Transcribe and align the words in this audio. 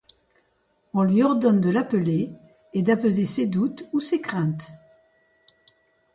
On 0.95 1.03
lui 1.03 1.21
ordonne 1.21 1.61
de 1.61 1.69
l'appeler 1.69 2.31
et 2.73 2.81
d'apaiser 2.81 3.23
ses 3.23 3.45
doutes 3.45 3.87
ou 3.93 3.99
ses 3.99 4.19
craintes. 4.19 4.71